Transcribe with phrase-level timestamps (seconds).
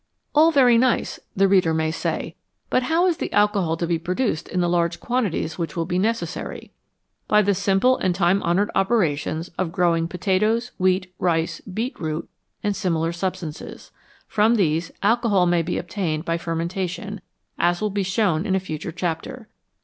[0.33, 2.35] "All very nice," the reader may say,"
[2.71, 5.99] but how Is the alcohol to be produced in the large quantities which will be
[5.99, 6.71] necessary?"
[7.27, 12.27] By the simple and time honoured opera tions of growing potatoes, wheat, rice, beetroot,
[12.63, 13.91] and similar substances.
[14.27, 17.21] From these alcohol may be obtained by fermentation,
[17.59, 19.49] as will be shown in a future chapter.